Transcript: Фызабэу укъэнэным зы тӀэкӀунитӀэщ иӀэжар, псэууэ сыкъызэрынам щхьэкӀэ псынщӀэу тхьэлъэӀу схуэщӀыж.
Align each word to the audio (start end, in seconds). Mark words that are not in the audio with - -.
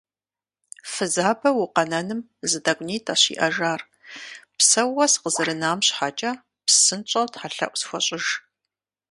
Фызабэу 0.91 1.57
укъэнэным 1.65 2.21
зы 2.49 2.59
тӀэкӀунитӀэщ 2.63 3.23
иӀэжар, 3.33 3.81
псэууэ 4.57 5.05
сыкъызэрынам 5.11 5.79
щхьэкӀэ 5.87 6.31
псынщӀэу 6.65 7.27
тхьэлъэӀу 7.31 7.77
схуэщӀыж. 7.81 8.25